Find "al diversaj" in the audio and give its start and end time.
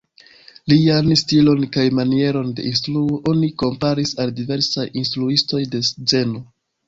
4.25-4.87